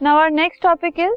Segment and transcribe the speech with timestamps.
[0.00, 1.14] Now our next topic is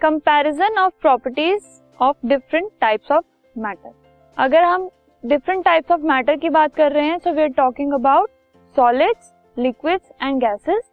[0.00, 1.64] comparison of properties
[2.00, 3.24] of different types of
[3.56, 3.92] matter
[4.36, 4.88] अगर हम
[5.24, 8.30] different types of matter की बात कर रहे हैं so we are talking about
[8.76, 10.90] solids liquids and gases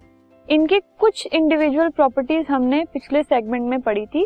[0.47, 4.25] इनकी कुछ इंडिविजुअल प्रॉपर्टीज़ हमने पिछले सेगमेंट में पढ़ी थी।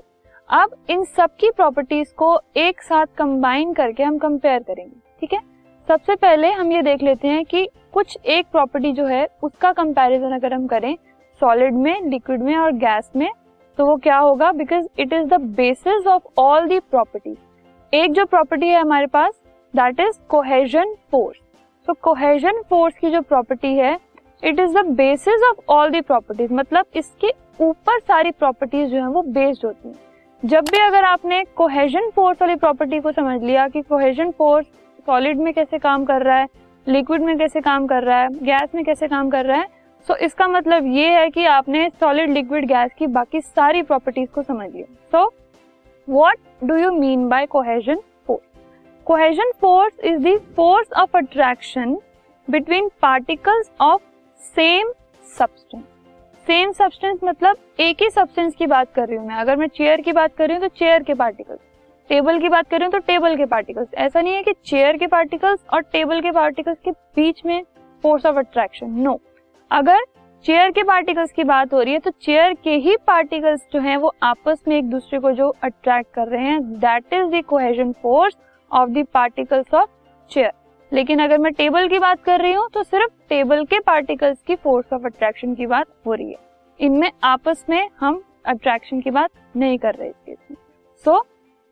[0.49, 5.41] अब इन सब की प्रॉपर्टीज़ को एक साथ कंबाइन करके हम कंपेयर करेंगे, ठीक है?
[5.87, 10.35] सबसे पहले हम ये देख लेते हैं कि कुछ एक प्रॉपर्टी जो है, उसका कंपैरिजन
[10.35, 10.95] अगर हम करें
[11.41, 13.29] सॉलिड में लिक्विड में और गैस में
[13.77, 14.51] तो वो क्या होगा?
[14.51, 17.35] Because it is the basis of all the property
[17.93, 19.33] एक जो प्रॉपर्टी है हमारे पास
[19.73, 21.37] दैट इज़ कोहेजन फोर्स
[21.87, 23.93] तो कोहेजन फोर्स की जो प्रॉपर्टी है
[24.43, 29.07] it is the basis of all the properties मतलब इसके ऊपर सारी प्रॉपर्टीज़ जो है
[29.07, 29.95] वो बेस्ड होती हैं।
[30.43, 34.65] जब भी अगर आपने कोहेजन फोर्स वाली प्रॉपर्टी को समझ लिया कि कोहेजन फोर्स
[35.07, 36.47] सॉलिड में कैसे काम कर रहा है
[36.87, 39.75] लिक्विड में कैसे काम कर रहा है गैस में कैसे काम कर रहा है
[40.07, 44.29] सो so, इसका मतलब ये है कि आपने सॉलिड लिक्विड गैस की बाकी सारी प्रॉपर्टीज़
[44.31, 45.23] को समझ लिया। So
[46.07, 48.43] what do you mean by cohesion force
[49.07, 51.97] cohesion force is force of attraction
[52.47, 54.01] between particles of
[54.41, 54.91] same
[55.37, 55.83] substance
[56.47, 60.01] same substance मतलब एक ही सब्सटेंस की बात कर रही हूँ मैं। अगर मैं चेयर
[60.01, 61.59] की बात कर रही हूँ तो चेयर के पार्टिकल्स
[62.09, 64.97] टेबल की बात कर रही हूँ तो टेबल के पार्टिकल्स ऐसा नहीं है कि चेयर
[64.97, 67.63] के पार्टिकल्स और टेबल के पार्टिकल्स के बीच में
[68.03, 69.19] फोर्स ऑफ़ अट्रैक्शन नो
[69.71, 70.03] अगर
[70.45, 73.95] चेयर के पार्टिकल्स की बात हो रही है तो चेयर के ही पार्टिकल्स जो हैं,
[73.97, 78.35] वो आपस में एक दूसरे को जो अट्रैक्ट कर रहे हैं that is cohesion force
[78.71, 79.89] of the particles of
[80.31, 80.51] chair
[80.91, 84.55] लेकिन अगर मैं टेबल की बात कर रही हूँ तो सिर्फ़ टेबल के पार्टिकल्स की
[84.55, 86.37] फोर्स ऑफ़ अट्रैक्शन की बात हो रही है।
[86.79, 90.57] इनमें आपस में हम अट्रैक्शन की बात नहीं कर रहे इस
[91.05, 91.19] so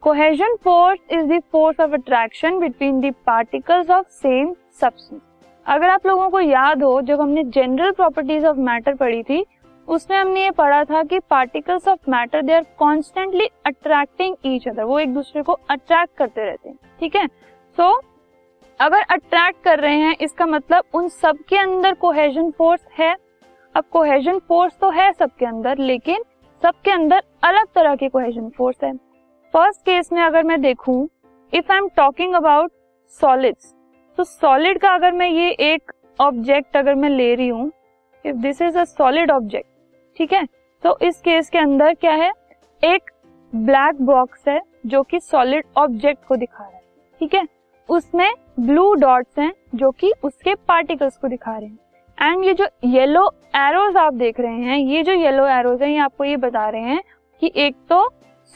[0.03, 5.21] cohesion force is the force of attraction between the particles of same substance
[5.65, 9.45] अगर आप लोगों को याद हो, जब हमने जनरल प्रॉपर्टीज़ ऑफ़ मैटर पढ़ी थी,
[9.87, 14.83] उसमें हमने ये पढ़ा था कि particles of matter they are constantly attracting each other
[14.83, 17.25] वो एक दूसरे को अट्रैक्ट करते रहते हैं, ठीक है?
[17.77, 17.91] सो
[18.79, 23.15] अगर अट्रैक्ट कर रहे हैं, इसका मतलब उन सब के अंदर कोहेजन फोर्स है।
[23.75, 26.23] अब कोहेजन फोर्स तो है सबके अंदर, लेकिन
[26.61, 28.93] सबके अंदर अलग तरह की कोहेजन फोर्स है।
[29.53, 31.07] फ़र्स्ट केस में अगर मैं देखूँ
[31.53, 32.71] if I am talking about
[33.21, 33.73] solids
[34.17, 37.71] तो सॉलिड का अगर मैं ये एक ऑब्जेक्ट अगर मैं ले रही हूँ
[38.25, 39.67] if this is a solid object
[40.17, 40.45] ठीक है?
[40.83, 42.31] तो इस केस के अंदर क्या है?
[42.83, 43.11] एक
[43.53, 46.81] ब्लैक बॉक्स है जो कि सॉलिड ऑब्जेक्ट को दिखा रहा है,
[47.21, 47.47] ठीक है?
[47.89, 52.67] उसमें ब्लू डॉट्स हैं जो कि उसके पार्टिकल्स को दिखा रहे हैं। एंड ये जो
[52.85, 56.67] येलो एरोज आप देख रहे हैं, ये जो येलो एरोज हैं, ये आपको ये बता
[56.69, 57.01] रहे हैं
[57.41, 58.07] कि एक तो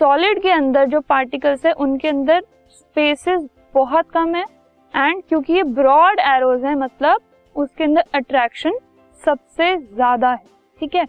[0.01, 4.45] सॉलिड के अंदर जो पार्टिकल्स है, उनके अंदर स्पेसेस बहुत कम है
[4.93, 7.21] एंड क्योंकि ये ब्रॉड एरोज है मतलब
[7.55, 8.77] उसके अंदर अट्रैक्शन
[9.23, 10.43] सबसे ज़्यादा है,
[10.81, 11.05] ठीक है?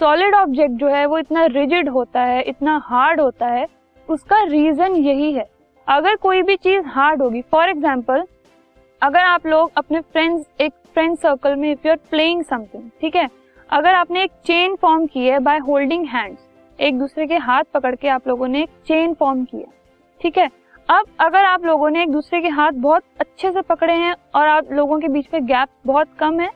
[0.00, 3.66] सॉलिड ऑब्जेक्ट जो है, वो इतना रिजिड होता है, इतना हार्ड होता है,
[4.08, 5.48] उसका रीजन यही है।
[5.86, 8.24] अगर कोई भी चीज़ हार्ड होगी फॉर एग्ज़ाम्पल
[9.02, 13.16] अगर आप लोग अपने फ्रेंड्स एक फ्रेंड सर्कल में if you are playing something ठीक
[13.16, 13.28] है?
[13.70, 16.46] अगर आपने एक चेन फॉर्म की है बाय होल्डिंग हैंड्स
[16.78, 19.70] एक दूसरे के हाथ पकड़ के आप लोगों ने एक चेन फॉर्म किया,
[20.20, 20.48] ठीक है?
[20.88, 24.46] अब अगर आप लोगों ने एक दूसरे के हाथ बहुत अच्छे से पकड़े हैं और
[24.48, 26.48] आप लोगों के बीच में गैप बहुत कम है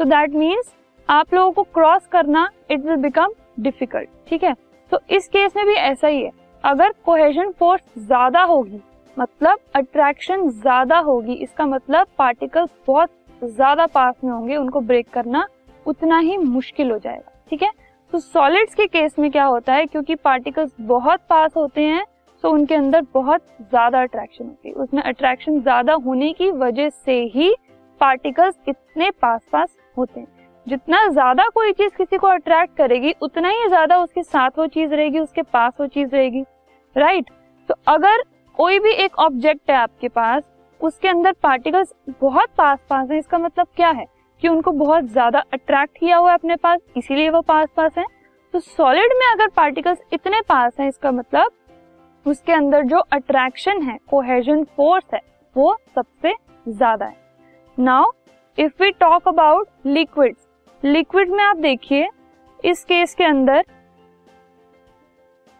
[0.00, 0.70] तो दैट मीन्स
[1.08, 4.54] आप लोगों को क्रॉस करना इट विल बिकम डिफ़िकल्ट ठीक है?
[4.92, 6.30] तो इस केस में भी ऐसा ही है।
[6.64, 8.80] अगर कोहेजन फोर्स ज़्यादा होगी
[9.16, 13.10] मतलब अट्रैक्शन ज़्यादा होगी, इसका मतलब पार्टिकल्स बहुत
[13.44, 15.46] ज़्यादा पास में होंगे, उनको ब्रेक करना
[15.86, 17.70] उतना ही मुश्किल हो जाएगा, ठीक है?
[18.12, 22.04] तो सॉलिड्स के केस में क्या होता है, क्योंकि पार्टिकल्स बहुत पास होते हैं
[22.44, 27.20] तो उनके अंदर बहुत ज़्यादा अट्रैक्शन होती है। उसमें अट्रैक्शन ज़्यादा होने की वजह से
[27.34, 27.54] ही
[28.00, 30.26] पार्टिकल्स इतने पास पास होते हैं।
[30.66, 34.94] जितना ज़्यादा कोई चीज़ किसी को अट्रैक्ट करेगी, उतना ही ज़्यादा उसके साथ वो चीज़
[34.94, 36.44] रहेगी, उसके पास वो चीज़ रहेगी।
[36.96, 37.68] Right right?
[37.68, 38.22] तो अगर
[38.54, 40.42] कोई भी एक ऑब्जेक्ट है आपके पास,
[40.80, 44.06] उसके अंदर पार्टिकल्स बहुत पास पास है, इसका मतलब क्या है?
[44.42, 48.04] कि उनको बहुत ज़्यादा अट्रैक्ट किया हुआ है अपने पास, इसीलिए वो पास पास है।
[48.54, 51.50] तो सॉलिड में अगर पार्टिकल्स इतने पास हैं, इसका मतलब
[52.26, 55.20] उसके अंदर जो अट्रैक्शन है कोहेजन फोर्स है,
[55.56, 56.34] वो सबसे
[56.66, 57.16] ज़्यादा है।
[57.78, 58.10] Now
[58.58, 60.36] if we talk about liquid
[60.82, 62.08] liquid में आप देखिए,
[62.64, 63.64] इस केस के अंदर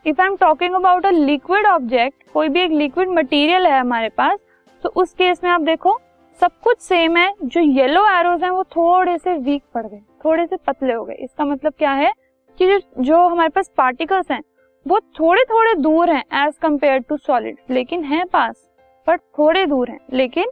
[0.05, 4.09] if I am talking about a liquid object कोई भी एक लिक्विड मटेरियल है हमारे
[4.11, 4.39] पास
[4.83, 5.99] तो उस केस में आप देखो,
[6.41, 10.47] सब कुछ सेम है, जो येलो एरोज हैं, वो थोड़े से वीक पड़ गए, थोड़े
[10.47, 12.13] से पतले हो गए। इसका मतलब क्या है
[12.59, 14.41] कि जो जो हमारे पास पार्टिकल्स हैं
[14.87, 18.55] वो थोड़े थोड़े दूर हैं एज कंपेयर टू सॉलिड लेकिन है पास
[19.07, 20.51] बट थोड़े दूर हैं। लेकिन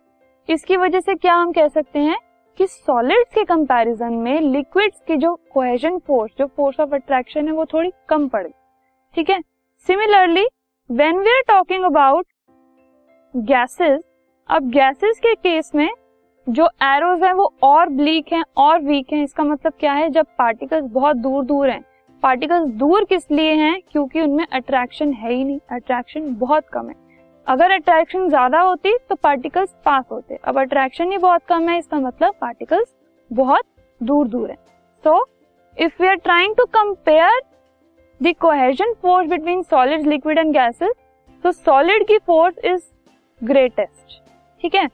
[0.49, 2.19] इसकी वजह से क्या हम कह सकते हैं
[2.59, 7.53] कि सॉलिड्स के कंपैरिजन में लिक्विड्स की जो कोहेजन फोर्स जो फोर्स ऑफ़ अट्रैक्शन है,
[7.53, 8.53] वो थोड़ी कम पड़ गई।
[9.15, 9.41] ठीक है?
[9.89, 10.47] Similarly
[10.91, 12.27] when we are talking about
[13.35, 14.01] gases
[14.49, 15.89] अब गैसेस के केस में
[16.47, 20.09] जो एरोज हैं, वो और ब्लीक हैं, और वीक हैं। इसका मतलब क्या है?
[20.11, 21.85] जब पार्टिकल्स बहुत दूर दूर हैं
[22.23, 23.81] पार्टिकल्स दूर किस लिए हैं?
[23.93, 26.95] क्योंकि उनमें अट्रैक्शन है ही नहीं। अट्रैक्शन बहुत कम है।
[27.47, 31.99] अगर अट्रैक्शन ज़्यादा होती तो पार्टिकल्स पास होते। अब अट्रैक्शन ही बहुत कम है, इसका
[31.99, 32.95] मतलब पार्टिकल्स
[33.31, 33.65] बहुत
[34.01, 34.57] दूर दूर है।
[35.05, 35.25] So
[35.77, 37.41] if we are trying to compare
[38.21, 40.95] the cohesion force between solid liquid and gases
[41.45, 42.83] तो सॉलिड की फोर्स इज़
[43.41, 44.21] ग्रेटेस्ट
[44.61, 44.87] ठीक है?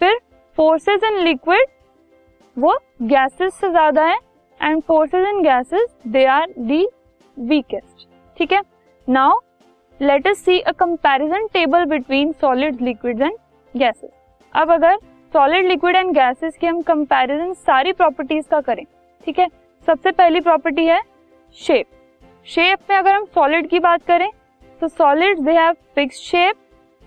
[0.00, 0.18] फिर
[0.58, 1.66] फोर्सेस इन लिक्विड
[2.56, 4.18] वो गैसेस से ज़्यादा है
[4.62, 6.86] and forces in gases they are the
[7.36, 8.06] weakest
[8.36, 8.60] ठीक है?
[9.08, 9.38] Now
[10.00, 13.36] let us see a comparison table between solid liquid and
[13.74, 14.10] gases
[14.54, 14.96] अब अगर
[15.34, 18.84] सॉलिड लिक्विड एंड गैसेस की हम कंपैरिजन सारी प्रॉपर्टीज़ का करें,
[19.26, 19.46] ठीक है?
[19.86, 21.00] सबसे पहली प्रॉपर्टी है
[21.56, 21.86] शेप
[22.46, 24.30] शेप में अगर हम सॉलिड की बात करें
[24.80, 26.56] तो solid they have fix shape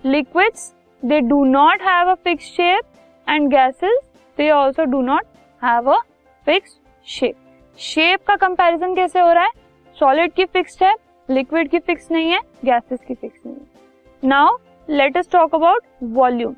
[0.04, 0.72] liquids
[1.02, 2.84] they do not have a fix shape
[3.26, 3.98] and gases
[4.38, 5.24] they also do not
[5.62, 5.98] have a
[6.46, 7.34] fix shape
[7.78, 9.50] shape का कंपैरिजन कैसे हो रहा है?
[9.96, 10.94] सॉलिड की फिक्स्ड है
[11.28, 14.56] लिक्विड की फिक्स नहीं है गैसेस की फिक्स नहीं है। Now
[14.88, 15.84] let us talk about
[16.14, 16.54] volume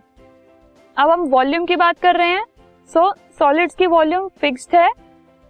[0.96, 2.44] अब हम वॉल्यूम की बात कर रहे हैं।
[2.90, 4.90] सो सॉलिड्स की वॉल्यूम फिक्स्ड है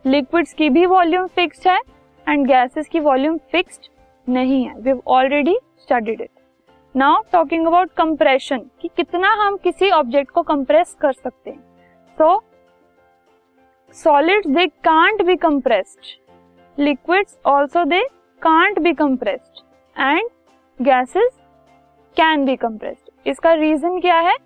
[0.05, 1.79] लिक्विड्स की भी वॉल्यूम फिक्स्ड है
[2.26, 3.88] एंड गैसेस की वॉल्यूम फिक्स्ड
[4.26, 6.31] नहीं है। We have already studied it
[6.94, 11.61] now talking about compression कि कितना हम किसी ऑब्जेक्ट को कंप्रेस कर सकते हैं।
[12.19, 12.37] So
[13.98, 18.00] solids they can't be compressed liquids also they
[18.42, 19.62] can't be compressed
[19.96, 20.28] and
[20.80, 21.30] gases
[22.16, 24.36] can be compressed इसका रीजन क्या है?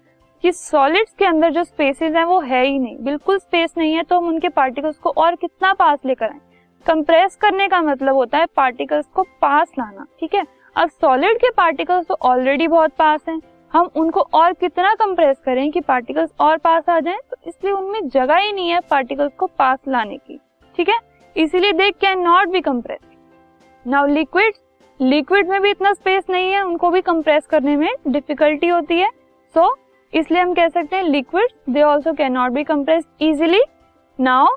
[0.45, 4.03] कि सॉलिड्स के अंदर जो स्पेसेस हैं, वो है ही नहीं। बिल्कुल स्पेस नहीं है
[4.03, 6.41] तो हम उनके पार्टिकल्स को और कितना पास लेकर आए?
[6.87, 10.47] कंप्रेस करने का मतलब होता है पार्टिकल्स को पास लाना, ठीक है?
[10.77, 13.41] अब सॉलिड के पार्टिकल्स तो ऑलरेडी बहुत पास हैं।
[13.73, 18.09] हम उनको और कितना कंप्रेस करें कि पार्टिकल्स और पास आ जाएँ तो इसलिए उनमें
[18.09, 20.39] जगह ही नहीं है पार्टिकल्स को पास लाने की।
[20.79, 20.99] ठीक है?
[21.37, 23.01] इसीलिए they can not be compress
[23.87, 24.55] now liquid
[25.01, 29.09] liquid में भी इतना स्पेस नहीं है उनको भी कंप्रेस करने में डिफिकल्टी होती है।
[29.55, 29.77] सो so,
[30.13, 33.63] इसलिए हम कह सकते हैं liquid they also can not be compress easily
[34.19, 34.55] now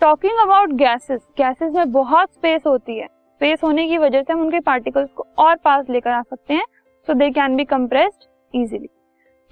[0.00, 4.40] talking about gases gases में बहुत स्पेस होती है। स्पेस होने की वजह से हम
[4.40, 6.64] उनके पार्टिकल्स को और पास लेकर आ सकते हैं।
[7.08, 8.88] So they can be compressed easily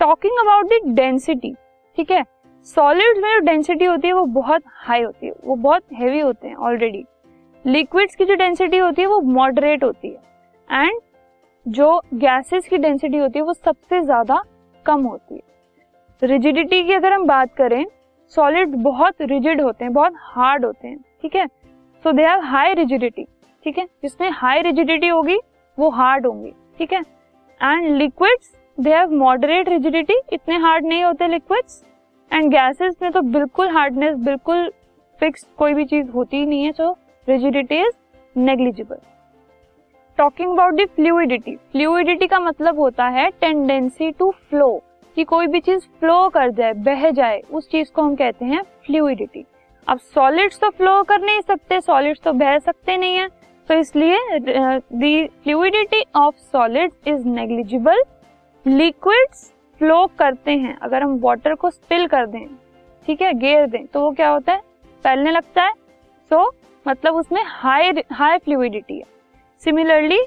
[0.00, 1.54] talking about the density
[1.98, 2.22] ठीक है?
[2.66, 6.48] सॉलिड में जो डेंसिटी होती है, वो बहुत हाई होती है, वो बहुत हैवी होते
[6.48, 7.04] हैं ऑलरेडी
[7.64, 10.20] लिक्विड्स की जो डेंसिटी होती है, वो मॉडरेट होती है.
[10.70, 11.00] एंड
[11.66, 14.42] जो गैसेस की डेंसिटी होती है, वो सबसे ज़्यादा
[14.86, 15.40] कम होती है.
[16.22, 17.84] रिजिडिटी की अगर हम बात करें
[18.32, 21.46] सॉलिड बहुत रिजिड होते हैं, बहुत हार्ड होते हैं, ठीक है?
[22.04, 23.26] So they have high rigidity
[23.66, 23.84] ठीक है?
[24.02, 25.38] जिसमें हाई रिजिडिटी होगी,
[25.78, 27.00] वो हार्ड होंगी, ठीक है?
[27.60, 31.82] And liquids they have moderate rigidity इतने हार्ड नहीं होते लिक्विड्स
[32.30, 34.70] एंड गैसेस में तो बिल्कुल हार्डनेस बिल्कुल
[35.20, 36.90] फिक्स कोई भी चीज़ होती ही नहीं है so
[37.28, 38.96] rigidity is negligible
[40.18, 44.68] talking about the fluidity fluidity का मतलब होता है टेंडेंसी टू फ्लो
[45.16, 48.62] कि कोई भी चीज़ फ्लो कर जाए, बह जाए, उस चीज़ को हम कहते हैं
[48.86, 49.44] फ्लूडिटी
[49.86, 53.28] अब सॉलिड्स तो फ्लो कर नहीं सकते सॉलिड्स तो बह सकते नहीं है
[53.68, 58.02] तो इसलिए the fluidity of solids is negligible
[58.66, 62.46] liquids flow करते हैं अगर हम वाटर को स्पिल कर दें
[63.06, 64.60] ठीक है गेर दें तो वो क्या होता है?
[65.04, 65.72] फैलने लगता है।
[66.30, 66.54] सो so,
[66.86, 69.04] मतलब उसमें हाई हाई फ्लूडिटी है।
[69.62, 70.18] सिमिलरली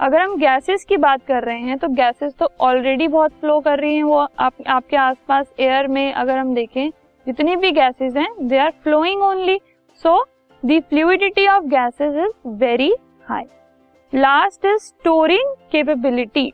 [0.00, 3.78] अगर हम गैसेस की बात कर रहे हैं तो गैसेस तो ऑलरेडी बहुत फ्लो कर
[3.78, 6.88] रही हैं वो आप, आपके आसपास एयर में अगर हम देखें
[7.26, 9.58] जितनी भी गैसेस हैं they are flowing only
[10.02, 10.22] so
[10.62, 12.92] the fluidity of gases is very
[13.28, 13.44] high
[14.12, 16.52] last is storing capability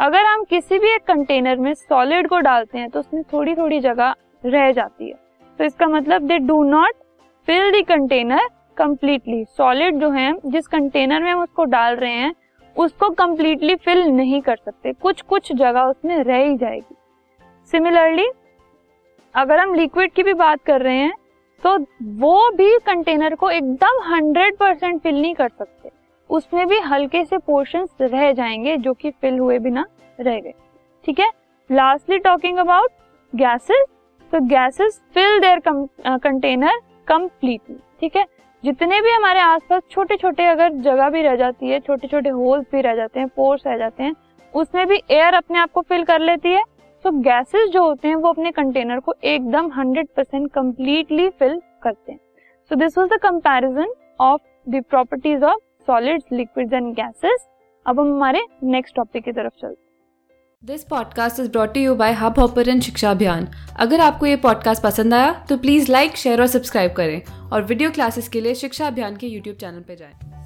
[0.00, 3.80] अगर हम किसी भी एक कंटेनर में सॉलिड को डालते हैं तो उसमें थोड़ी थोड़ी
[3.80, 4.14] जगह
[4.44, 5.14] रह जाती है।
[5.58, 6.94] तो इसका मतलब they do not
[7.48, 12.34] fill the container completely solid जो है, जिस कंटेनर में हम उसको डाल रहे हैं,
[12.76, 16.96] उसको कंप्लीटली फिल नहीं कर सकते। कुछ कुछ जगह उसमें रह ही जाएगी।
[17.72, 18.28] सिमिलरली
[19.34, 21.14] अगर हम लिक्विड की भी बात कर रहे हैं
[21.62, 21.78] तो
[22.18, 25.90] वो भी कंटेनर को एकदम हंड्रेड परसेंट फिल नहीं कर सकते।
[26.30, 29.84] उसमें भी हल्के से पोर्शन रह जाएँगे जो कि फिल हुए बिना
[30.18, 30.52] रह गए।
[31.04, 31.30] ठीक है?
[31.70, 32.90] लास्टली टॉकिंग अबाउट
[33.32, 33.86] गैसेस
[34.32, 35.60] तो gases fill their
[36.18, 38.24] container completely ठीक है?
[38.64, 42.66] जितने भी हमारे आसपास छोटे छोटे अगर जगह भी रह जाती है छोटे छोटे होल्स
[42.72, 44.14] भी रह जाते हैं पोर्स रह जाते हैं,
[44.54, 46.62] उसमें भी एयर अपने आप को फिल कर लेती है।
[47.04, 52.12] सो गैसेस जो होते हैं, वो अपने कंटेनर को एकदम 100 परसेंट कम्प्लीटली फिल करते
[52.12, 52.18] हैं।
[52.70, 57.46] So this was the comparison of the properties of solids liquids and gases
[57.86, 59.88] अब हम हमारे नेक्स्ट टॉपिक की तरफ़ चलते
[60.62, 64.82] this podcast is brought you by Hub Hopper and Shiksha Abhiyan अगर आपको ये पॉडकास्ट
[64.82, 67.20] पसंद आया तो प्लीज़ लाइक शेयर और सब्सक्राइब करें।
[67.52, 70.39] और वीडियो क्लासेस के लिए शिक्षा अभियान के यूट्यूब चैनल पर जाएँ।